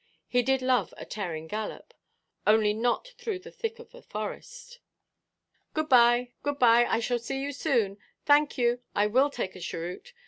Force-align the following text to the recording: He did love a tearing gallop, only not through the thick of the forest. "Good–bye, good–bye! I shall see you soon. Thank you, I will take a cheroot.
He 0.27 0.41
did 0.41 0.63
love 0.63 0.95
a 0.97 1.05
tearing 1.05 1.45
gallop, 1.47 1.93
only 2.47 2.73
not 2.73 3.09
through 3.19 3.37
the 3.37 3.51
thick 3.51 3.77
of 3.77 3.91
the 3.91 4.01
forest. 4.01 4.79
"Good–bye, 5.75 6.31
good–bye! 6.41 6.85
I 6.87 6.99
shall 6.99 7.19
see 7.19 7.39
you 7.39 7.51
soon. 7.51 7.99
Thank 8.25 8.57
you, 8.57 8.79
I 8.95 9.05
will 9.05 9.29
take 9.29 9.55
a 9.55 9.59
cheroot. 9.59 10.13